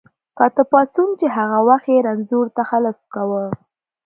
کاتب 0.37 0.67
پاڅون 0.71 1.09
چې 1.19 1.27
هغه 1.37 1.59
وخت 1.69 1.87
یې 1.93 1.99
رنځور 2.07 2.45
تخلص 2.59 2.99
کاوه. 3.13 3.43